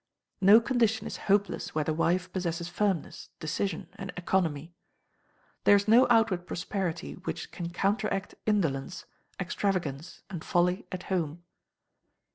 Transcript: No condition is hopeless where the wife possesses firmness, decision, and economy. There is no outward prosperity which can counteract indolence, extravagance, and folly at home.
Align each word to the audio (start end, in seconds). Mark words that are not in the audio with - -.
No 0.41 0.59
condition 0.59 1.05
is 1.05 1.17
hopeless 1.29 1.75
where 1.75 1.83
the 1.83 1.93
wife 1.93 2.33
possesses 2.33 2.67
firmness, 2.67 3.29
decision, 3.39 3.87
and 3.97 4.11
economy. 4.17 4.73
There 5.63 5.75
is 5.75 5.87
no 5.87 6.07
outward 6.09 6.47
prosperity 6.47 7.13
which 7.17 7.51
can 7.51 7.69
counteract 7.69 8.33
indolence, 8.47 9.05
extravagance, 9.39 10.23
and 10.27 10.43
folly 10.43 10.87
at 10.91 11.03
home. 11.13 11.43